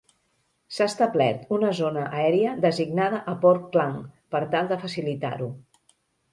[0.77, 3.95] S'ha establert una zona aèria designada a Port Klang
[4.35, 5.55] per tal de facilitar-ho.